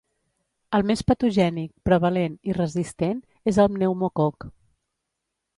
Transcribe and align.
El 0.77 0.85
més 0.91 1.03
patogènic, 1.11 1.67
prevalent 1.89 2.39
i 2.53 2.57
resistent 2.61 3.23
és 3.53 3.63
el 3.65 3.73
pneumococ. 3.77 4.53